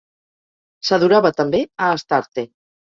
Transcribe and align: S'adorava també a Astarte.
S'adorava 0.89 1.33
també 1.43 1.63
a 1.77 1.95
Astarte. 2.01 2.51